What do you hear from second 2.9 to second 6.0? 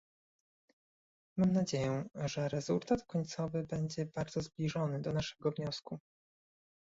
końcowy będzie bardzo zbliżony do naszego wniosku